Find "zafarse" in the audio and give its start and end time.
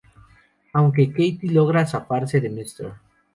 1.85-2.41